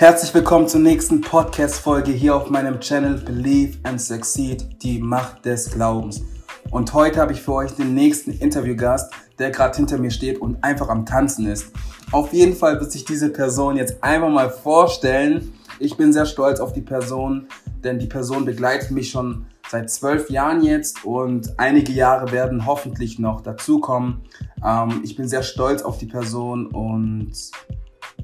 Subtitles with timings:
[0.00, 5.70] Herzlich willkommen zur nächsten Podcast-Folge hier auf meinem Channel Believe and Succeed, die Macht des
[5.72, 6.22] Glaubens.
[6.70, 10.64] Und heute habe ich für euch den nächsten Interviewgast, der gerade hinter mir steht und
[10.64, 11.72] einfach am Tanzen ist.
[12.12, 15.52] Auf jeden Fall wird sich diese Person jetzt einfach mal vorstellen.
[15.78, 17.48] Ich bin sehr stolz auf die Person,
[17.84, 23.18] denn die Person begleitet mich schon seit zwölf Jahren jetzt und einige Jahre werden hoffentlich
[23.18, 24.22] noch dazukommen.
[24.64, 27.32] Ähm, ich bin sehr stolz auf die Person und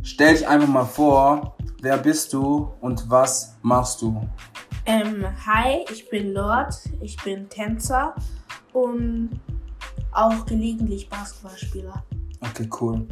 [0.03, 1.56] stell dich einfach mal vor,
[1.89, 4.21] Wer bist du und was machst du?
[4.87, 8.13] Ähm, hi, ich bin Lord, ich bin Tänzer
[8.73, 9.41] und
[10.11, 12.03] auch gelegentlich Basketballspieler.
[12.41, 13.07] Okay, cool.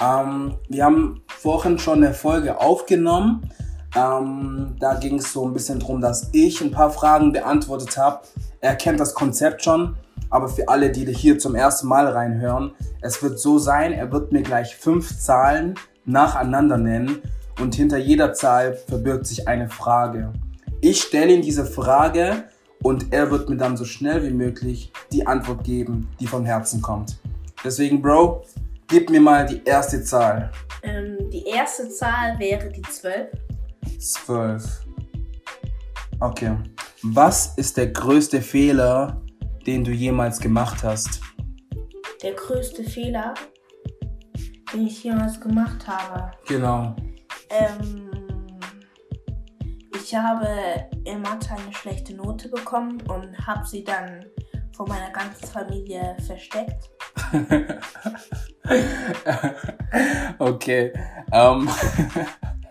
[0.00, 3.50] Ähm, wir haben vorhin schon eine Folge aufgenommen.
[3.94, 8.22] Ähm, da ging es so ein bisschen darum, dass ich ein paar Fragen beantwortet habe.
[8.62, 9.96] Er kennt das Konzept schon,
[10.30, 12.70] aber für alle, die hier zum ersten Mal reinhören,
[13.02, 15.74] es wird so sein, er wird mir gleich fünf Zahlen
[16.06, 17.20] nacheinander nennen
[17.58, 20.32] und hinter jeder Zahl verbirgt sich eine Frage.
[20.80, 22.44] Ich stelle ihm diese Frage
[22.82, 26.80] und er wird mir dann so schnell wie möglich die Antwort geben, die vom Herzen
[26.80, 27.16] kommt.
[27.64, 28.44] Deswegen, Bro,
[28.86, 30.50] gib mir mal die erste Zahl.
[30.82, 33.28] Ähm, die erste Zahl wäre die 12.
[33.98, 34.86] 12.
[36.20, 36.56] Okay.
[37.02, 39.20] Was ist der größte Fehler,
[39.66, 41.20] den du jemals gemacht hast?
[42.22, 43.34] Der größte Fehler,
[44.72, 46.32] den ich jemals gemacht habe.
[46.46, 46.96] Genau.
[47.50, 48.10] Ähm,
[49.94, 50.46] ich habe
[51.04, 54.24] in Mathe eine schlechte Note bekommen und habe sie dann
[54.76, 56.90] von meiner ganzen Familie versteckt.
[60.38, 60.92] okay.
[61.30, 61.68] Um, ähm,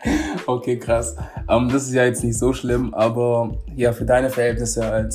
[0.47, 1.15] okay, krass.
[1.47, 5.13] Um, ähm, das ist ja jetzt nicht so schlimm, aber ja, für deine Verhältnisse halt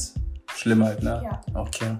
[0.54, 1.22] schlimm halt, ne?
[1.24, 1.40] Ja.
[1.54, 1.96] Okay.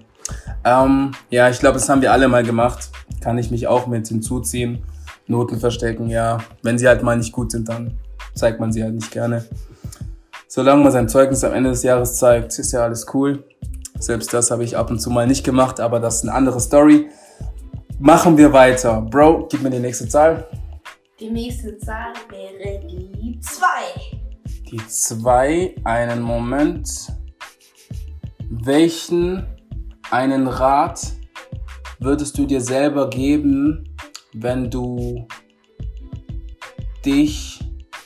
[0.63, 2.89] Um, ähm, ja, ich glaube, das haben wir alle mal gemacht.
[3.19, 4.83] Kann ich mich auch mit hinzuziehen.
[5.27, 6.39] Noten verstecken, ja.
[6.61, 7.97] Wenn sie halt mal nicht gut sind, dann
[8.35, 9.45] zeigt man sie halt nicht gerne.
[10.47, 13.43] Solange man sein Zeugnis am Ende des Jahres zeigt, ist ja alles cool.
[13.99, 16.59] Selbst das habe ich ab und zu mal nicht gemacht, aber das ist eine andere
[16.59, 17.09] Story.
[17.99, 19.01] Machen wir weiter.
[19.01, 20.47] Bro, gib mir die nächste Zahl.
[21.19, 23.65] Die nächste Zahl wäre die 2.
[24.69, 26.89] Die 2, einen Moment.
[28.49, 29.45] Welchen
[30.11, 31.13] einen Rat
[31.99, 33.92] würdest du dir selber geben,
[34.33, 35.27] wenn du
[37.05, 37.59] dich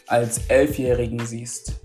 [0.07, 1.79] als Elfjährigen siehst?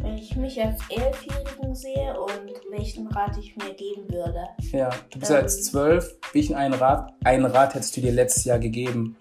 [0.00, 4.48] Wenn ich mich als Elfjährigen sehe und welchen Rat ich mir geben würde.
[4.72, 6.18] Ja, du bist ähm, als zwölf.
[6.32, 9.16] Welchen einen Rat, einen Rat hättest du dir letztes Jahr gegeben?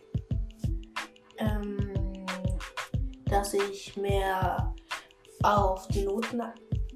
[1.37, 2.25] Ähm,
[3.25, 4.73] dass ich mehr
[5.43, 6.41] auf die Noten,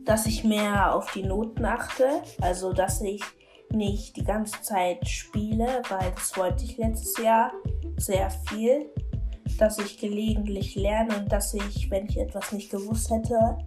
[0.04, 2.22] dass ich mehr auf die Noten achte.
[2.42, 3.22] Also, dass ich
[3.72, 7.52] nicht die ganze Zeit spiele, weil das wollte ich letztes Jahr
[7.98, 8.88] sehr viel,
[9.58, 13.58] dass ich gelegentlich lerne und dass ich, wenn ich etwas nicht gewusst hätte,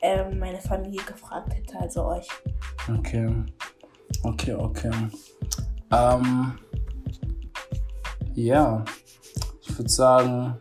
[0.00, 2.28] ähm, meine Familie gefragt hätte, also euch.
[2.98, 3.28] Okay,
[4.22, 4.90] okay, okay.
[5.92, 6.58] Ähm,
[8.34, 8.84] ja,
[9.60, 10.58] ich würde sagen,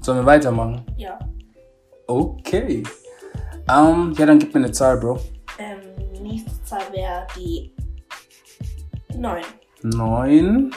[0.00, 0.84] sollen wir weitermachen?
[0.96, 1.18] Ja.
[2.06, 2.82] Okay.
[3.68, 5.20] Ähm, ja, dann gib mir eine Zahl, Bro.
[5.58, 7.72] Ähm, nächste Zahl wäre die
[9.20, 9.42] Neun.
[9.82, 10.70] Neun.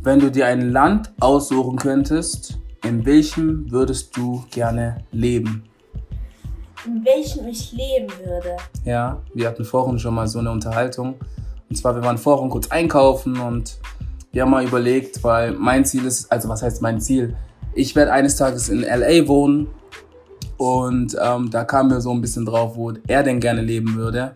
[0.00, 5.64] Wenn du dir ein Land aussuchen könntest, in welchem würdest du gerne leben?
[6.86, 8.56] In welchem ich leben würde?
[8.86, 11.16] Ja, wir hatten vorhin schon mal so eine Unterhaltung.
[11.68, 13.80] Und zwar, wir waren vorhin kurz einkaufen und
[14.32, 17.36] wir haben mal überlegt, weil mein Ziel ist, also was heißt mein Ziel?
[17.74, 19.66] Ich werde eines Tages in LA wohnen
[20.56, 24.32] und ähm, da kam mir so ein bisschen drauf, wo er denn gerne leben würde.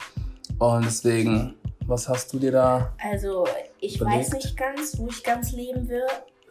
[0.58, 1.54] Und deswegen
[1.90, 2.96] was hast du dir da?
[3.02, 3.46] Also,
[3.80, 4.20] ich überlegt?
[4.20, 6.06] weiß nicht ganz, wo ich ganz leben wür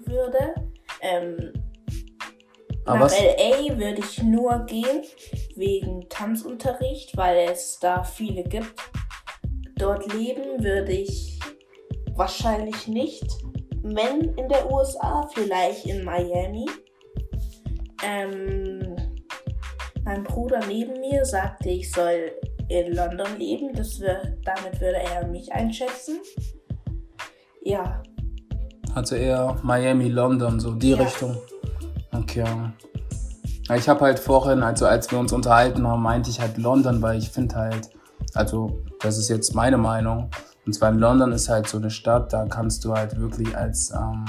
[0.06, 0.54] würde.
[1.02, 1.54] Ähm,
[2.86, 3.18] nach was?
[3.20, 5.04] LA würde ich nur gehen
[5.56, 8.74] wegen Tanzunterricht, weil es da viele gibt.
[9.78, 11.40] Dort leben würde ich
[12.16, 13.24] wahrscheinlich nicht.
[13.82, 16.66] Wenn in der USA, vielleicht in Miami.
[18.04, 18.96] Ähm,
[20.04, 22.32] mein Bruder neben mir sagte, ich soll
[22.70, 23.74] in London leben.
[23.74, 26.20] Das wär, damit würde er mich einschätzen.
[27.64, 28.02] Ja.
[28.96, 30.98] Also eher Miami, London, so die ja.
[30.98, 31.38] Richtung.
[32.12, 32.46] Okay.
[33.76, 37.20] Ich habe halt vorhin, also als wir uns unterhalten haben, meinte ich halt London, weil
[37.20, 37.90] ich finde halt,
[38.34, 40.30] also das ist jetzt meine Meinung.
[40.66, 43.92] Und zwar in London ist halt so eine Stadt, da kannst du halt wirklich als
[43.92, 44.26] ähm,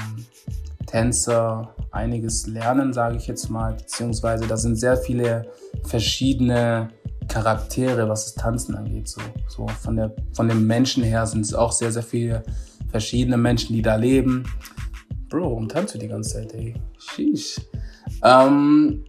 [0.87, 3.75] Tänzer einiges lernen, sage ich jetzt mal.
[3.75, 5.51] Beziehungsweise da sind sehr viele
[5.85, 6.91] verschiedene
[7.29, 9.09] Charaktere, was das Tanzen angeht.
[9.09, 12.43] So, so von, der, von den Menschen her sind es auch sehr, sehr viele
[12.91, 14.45] verschiedene Menschen, die da leben.
[15.29, 16.75] Bro, warum tanzt du die ganze Zeit, ey?
[16.99, 17.61] Sheesh.
[18.25, 19.05] Ähm,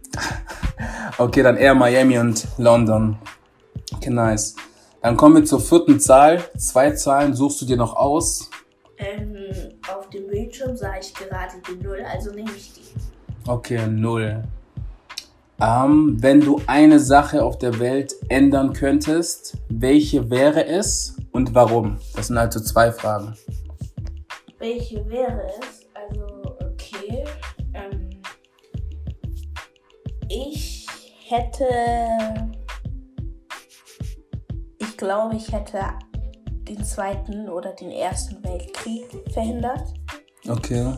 [1.18, 3.18] okay, dann eher Miami und London.
[3.94, 4.54] Okay, nice.
[5.02, 6.44] Dann kommen wir zur vierten Zahl.
[6.56, 8.48] Zwei Zahlen suchst du dir noch aus.
[8.98, 9.34] Ähm,
[9.92, 12.82] auf dem Bildschirm sah ich gerade die Null, also nehme ich die.
[13.48, 14.44] Okay, null.
[15.62, 22.00] Ähm, wenn du eine Sache auf der Welt ändern könntest, welche wäre es und warum?
[22.16, 23.36] Das sind also zwei Fragen.
[24.58, 25.86] Welche wäre es?
[25.94, 26.26] Also,
[26.60, 27.24] okay.
[27.74, 28.10] Ähm,
[30.28, 30.88] ich
[31.28, 31.68] hätte.
[34.78, 35.78] Ich glaube, ich hätte
[36.68, 39.94] den Zweiten oder den Ersten Weltkrieg verhindert.
[40.48, 40.92] Okay.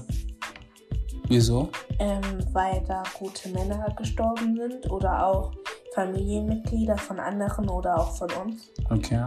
[1.28, 1.70] Wieso?
[1.98, 2.22] ähm,
[2.52, 5.52] weil da gute Männer gestorben sind oder auch
[5.94, 8.70] Familienmitglieder von anderen oder auch von uns.
[8.90, 9.24] Okay.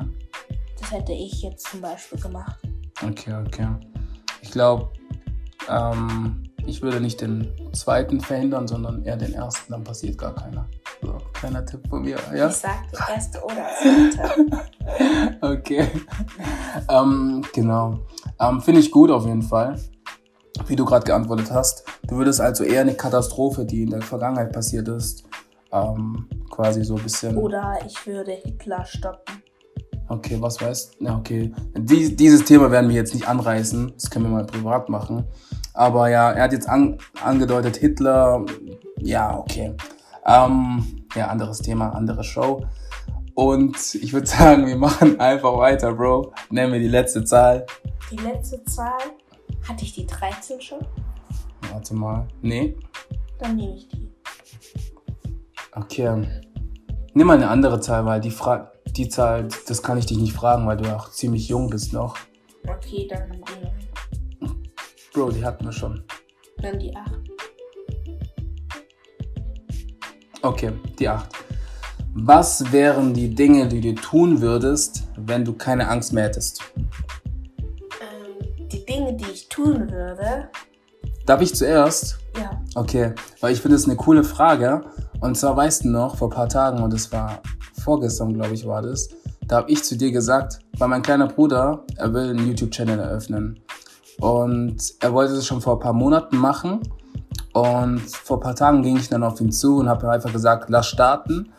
[0.80, 2.58] Das hätte ich jetzt zum Beispiel gemacht.
[3.04, 3.68] Okay, okay.
[4.42, 4.90] Ich glaube,
[5.70, 10.68] ähm, ich würde nicht den zweiten verhindern, sondern eher den ersten, dann passiert gar keiner.
[11.02, 12.48] So, kleiner Tipp von mir, ja?
[12.50, 14.62] Ich sagte erste oder zweite.
[15.42, 15.86] Okay.
[16.90, 18.00] ähm, genau.
[18.40, 19.78] Ähm, Finde ich gut auf jeden Fall,
[20.68, 21.83] wie du gerade geantwortet hast.
[22.07, 25.24] Du würdest also eher eine Katastrophe, die in der Vergangenheit passiert ist,
[25.71, 27.38] ähm, quasi so ein bisschen.
[27.38, 29.44] Oder ich würde Hitler stoppen.
[30.09, 31.54] Okay, was weißt Ja, okay.
[31.77, 33.94] Dies, dieses Thema werden wir jetzt nicht anreißen.
[33.94, 35.25] Das können wir mal privat machen.
[35.74, 38.45] Aber ja, er hat jetzt an, angedeutet, Hitler.
[39.00, 39.75] Ja, okay.
[40.25, 42.65] Ähm, ja, anderes Thema, andere Show.
[43.36, 46.33] Und ich würde sagen, wir machen einfach weiter, Bro.
[46.50, 47.65] Nennen wir die letzte Zahl.
[48.09, 48.98] Die letzte Zahl,
[49.68, 50.80] hatte ich die 13 schon?
[51.72, 52.28] Warte mal.
[52.42, 52.75] Nee.
[53.40, 54.10] Dann nehme ich die.
[55.74, 56.28] Okay.
[57.14, 60.34] Nimm mal eine andere Zahl, weil die, Fra die Zahl, das kann ich dich nicht
[60.34, 62.16] fragen, weil du auch ziemlich jung bist noch.
[62.68, 63.42] Okay, dann die,
[65.14, 66.04] Bro, die hatten wir schon.
[66.62, 67.12] dann die 8.
[70.42, 71.30] Okay, die 8.
[72.14, 76.62] Was wären die Dinge, die du tun würdest, wenn du keine Angst mehr hättest?
[79.57, 80.50] Tun würde,
[81.25, 82.19] Darf ich zuerst?
[82.39, 82.62] ja.
[82.75, 84.81] Okay, weil ich finde es eine coole Frage.
[85.19, 87.42] Und zwar weißt du noch, vor ein paar Tagen, und das war
[87.83, 89.09] vorgestern, glaube ich, war das,
[89.48, 93.59] da habe ich zu dir gesagt, weil mein kleiner Bruder, er will einen YouTube-Channel eröffnen.
[94.19, 96.81] Und er wollte das schon vor ein paar Monaten machen.
[97.54, 100.69] Und vor ein paar Tagen ging ich dann auf ihn zu und habe einfach gesagt,
[100.69, 101.51] lass starten.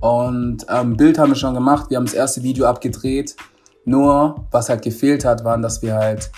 [0.00, 3.34] Und ähm, Bild haben wir schon gemacht, wir haben das erste Video abgedreht.
[3.84, 6.30] Nur, was halt gefehlt hat, waren, dass wir halt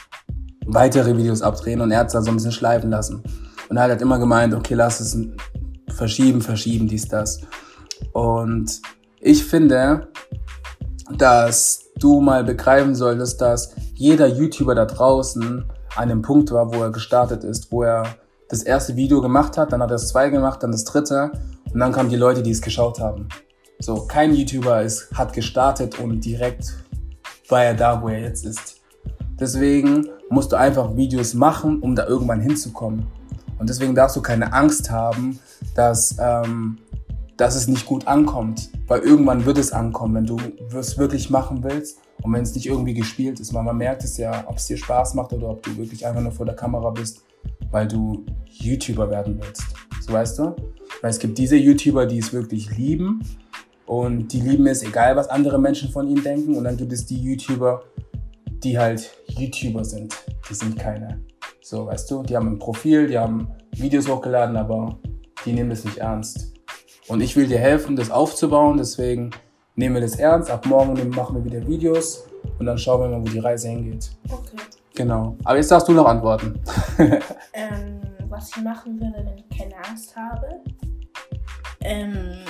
[0.66, 3.22] weitere Videos abdrehen und er hat es dann so ein bisschen schleifen lassen.
[3.68, 5.16] Und er hat halt immer gemeint, okay, lass es
[5.88, 7.40] verschieben, verschieben, dies, das.
[8.12, 8.80] Und
[9.20, 10.08] ich finde,
[11.16, 15.64] dass du mal begreifen solltest, dass jeder YouTuber da draußen
[15.96, 18.04] an dem Punkt war, wo er gestartet ist, wo er
[18.48, 21.32] das erste Video gemacht hat, dann hat er das zweite gemacht, dann das dritte
[21.72, 23.28] und dann kamen die Leute, die es geschaut haben.
[23.80, 26.74] So, kein YouTuber ist, hat gestartet und direkt
[27.48, 28.80] war er da, wo er jetzt ist.
[29.38, 33.06] Deswegen musst du einfach Videos machen, um da irgendwann hinzukommen.
[33.58, 35.38] Und deswegen darfst du keine Angst haben,
[35.74, 36.78] dass, ähm,
[37.36, 38.70] dass es nicht gut ankommt.
[38.86, 40.38] Weil irgendwann wird es ankommen, wenn du
[40.76, 43.54] es wirklich machen willst und wenn es nicht irgendwie gespielt ist.
[43.54, 46.20] Weil man merkt es ja, ob es dir Spaß macht oder ob du wirklich einfach
[46.20, 47.22] nur vor der Kamera bist,
[47.70, 49.64] weil du YouTuber werden willst.
[50.00, 50.56] So weißt du?
[51.00, 53.22] Weil es gibt diese YouTuber, die es wirklich lieben
[53.86, 56.56] und die lieben es, egal was andere Menschen von ihnen denken.
[56.56, 57.82] Und dann gibt es die YouTuber,
[58.64, 60.14] die halt YouTuber sind.
[60.48, 61.20] Die sind keine.
[61.60, 64.98] So, weißt du, die haben ein Profil, die haben Videos hochgeladen, aber
[65.44, 66.54] die nehmen das nicht ernst.
[67.08, 69.30] Und ich will dir helfen, das aufzubauen, deswegen
[69.74, 70.50] nehmen wir das ernst.
[70.50, 72.26] Ab morgen machen wir wieder Videos
[72.58, 74.10] und dann schauen wir mal, wo die Reise hingeht.
[74.30, 74.56] Okay.
[74.94, 75.36] Genau.
[75.44, 76.60] Aber jetzt darfst du noch antworten.
[77.56, 80.60] Ähm, was ich machen würde, wenn ich keine Angst habe.
[81.82, 82.40] Ähm,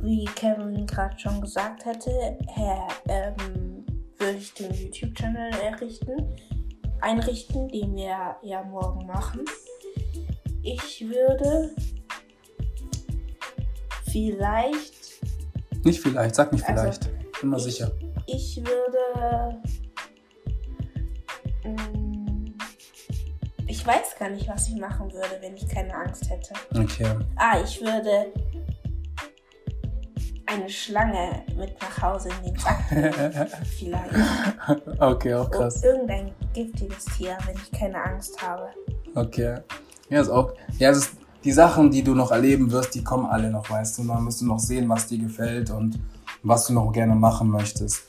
[0.00, 3.71] wie Kevin gerade schon gesagt hätte, Herr, ähm,
[4.22, 6.34] würde ich den YouTube-Channel errichten,
[7.00, 9.40] einrichten, den wir ja morgen machen.
[10.62, 11.70] Ich würde
[14.10, 14.94] vielleicht,
[15.84, 17.40] Nicht vielleicht, sag nicht Also, vielleicht.
[17.40, 17.90] Bin mal ich- sicher.
[18.26, 19.60] ich würde,
[21.64, 22.54] mm,
[23.66, 26.52] ich weiß gar nicht, was ich machen würde, wenn ich keine Angst hätte.
[26.78, 27.16] Okay.
[27.36, 28.32] Ah, ich würde
[30.52, 33.12] eine Schlange mit nach Hause in den Sack nehmen.
[33.78, 35.00] Vielleicht.
[35.00, 35.82] okay, auch krass.
[35.82, 38.68] irgendein giftiges Tier, wenn ich keine Angst habe.
[39.14, 39.56] Okay.
[40.08, 40.52] Ja, ist auch.
[40.78, 41.12] Ja, es ist,
[41.44, 44.04] die Sachen, die du noch erleben wirst, die kommen alle noch, weißt du.
[44.04, 45.98] Dann wirst du noch sehen, was dir gefällt und
[46.42, 48.02] was du noch gerne machen möchtest.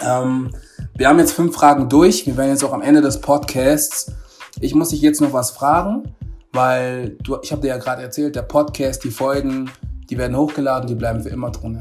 [0.00, 0.50] Ähm,
[0.96, 2.26] wir haben jetzt fünf Fragen durch.
[2.26, 4.12] Wir werden jetzt auch am Ende des Podcasts.
[4.60, 6.14] Ich muss dich jetzt noch was fragen,
[6.52, 9.70] weil du, ich habe dir ja gerade erzählt, der Podcast, die Folgen,
[10.10, 11.78] die werden hochgeladen, die bleiben für immer drin.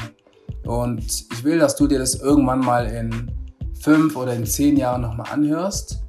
[0.65, 3.31] Und ich will, dass du dir das irgendwann mal in
[3.79, 6.03] fünf oder in zehn Jahren nochmal anhörst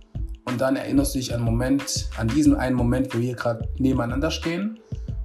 [0.47, 4.31] und dann erinnerst du dich an Moment, an diesen einen Moment, wo wir gerade nebeneinander
[4.31, 4.81] stehen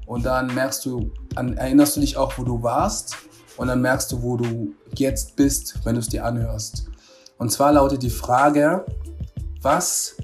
[0.05, 3.15] und dann merkst du, an, erinnerst du dich auch, wo du warst
[3.57, 6.89] und dann merkst du, wo du jetzt bist, wenn du es dir anhörst.
[7.37, 8.85] Und zwar lautet die Frage,
[9.61, 10.15] was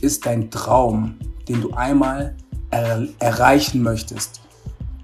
[0.00, 1.18] ist dein Traum,
[1.48, 2.36] den du einmal
[2.70, 4.43] er erreichen möchtest?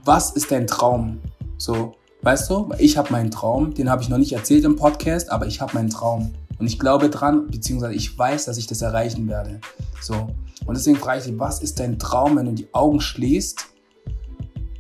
[0.04, 1.21] Was ist dein Traum?
[1.59, 1.92] So,
[2.23, 5.47] weißt du, ich habe meinen Traum, den habe ich noch nicht erzählt im Podcast, aber
[5.47, 6.33] ich habe meinen Traum.
[6.59, 9.61] Und ich glaube dran, beziehungsweise ich weiß, dass ich das erreichen werde.
[10.00, 10.28] So.
[10.64, 13.66] Und deswegen frage ich dich, was ist dein Traum, wenn du die Augen schließt?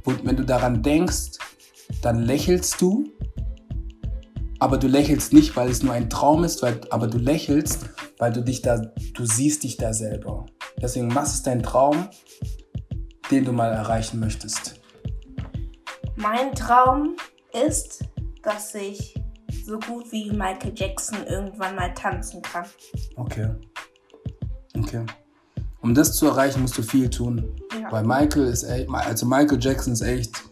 [0.04, 1.38] Und wenn du daran denkst,
[2.00, 3.04] dann lächelst du.
[4.58, 7.86] Aber du lächelst nicht, weil es nur ein Traum ist, weil, aber du lächelst,
[8.18, 10.46] weil du dich da, du siehst dich da selber.
[10.80, 12.08] Deswegen, was ist dein Traum,
[13.30, 14.79] den du mal erreichen möchtest?
[16.20, 17.16] Mein Traum
[17.66, 18.04] ist,
[18.42, 19.14] dass ich
[19.64, 22.66] so gut wie Michael Jackson irgendwann mal tanzen kann.
[23.16, 23.48] Okay.
[24.76, 25.06] Okay.
[25.80, 27.56] Um das zu erreichen, musst du viel tun.
[27.72, 27.90] Ja.
[27.90, 30.42] Weil Michael ist echt, also Michael Jackson ist echt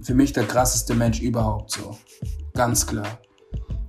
[0.00, 1.98] für mich der krasseste Mensch überhaupt so.
[2.54, 3.18] Ganz klar.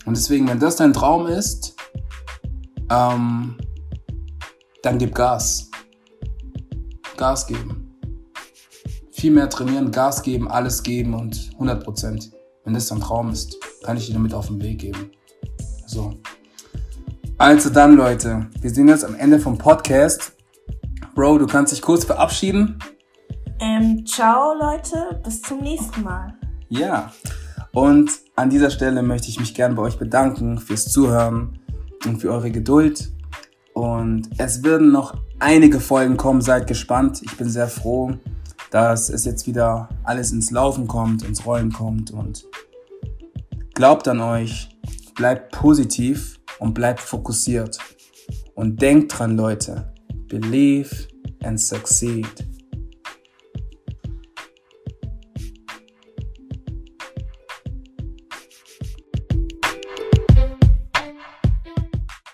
[0.06, 1.74] Und deswegen, wenn das dein Traum ist,
[2.90, 3.58] ähm,
[4.84, 5.72] dann gib Gas.
[7.16, 7.87] Gas geben.
[9.20, 12.32] Viel mehr trainieren, Gas geben, alles geben und 100 Prozent.
[12.64, 15.10] Wenn das dein Traum ist, kann ich dir damit auf den Weg geben.
[15.88, 16.14] So.
[17.40, 20.34] Also dann, Leute, wir sind jetzt am Ende vom Podcast.
[21.16, 22.78] Bro, du kannst dich kurz verabschieden.
[23.60, 25.20] Ähm, ciao, Leute.
[25.24, 26.36] Bis zum nächsten Mal.
[26.70, 27.12] Ja.
[27.72, 31.58] Und an dieser Stelle möchte ich mich gerne bei euch bedanken fürs Zuhören
[32.06, 33.10] und für eure Geduld.
[33.74, 36.42] Und es werden noch einige Folgen kommen.
[36.42, 37.24] Seid gespannt.
[37.24, 38.14] Ich bin sehr froh
[38.72, 42.46] dass es jetzt wieder alles ins Laufen kommt, ins Rollen kommt und
[43.74, 44.70] glaubt an euch,
[45.16, 47.78] bleibt positiv und bleibt fokussiert.
[48.56, 49.94] Und denkt dran, Leute,
[50.28, 51.08] believe
[51.44, 52.28] and succeed.